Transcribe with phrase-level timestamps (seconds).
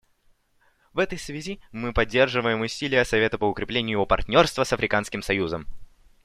[0.93, 5.67] В этой связи мы поддерживаем усилия Совета по укреплению его партнерства с Африканским союзом.